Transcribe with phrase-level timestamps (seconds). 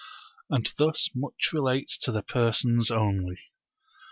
[0.49, 3.37] And thus much relates to the persons only.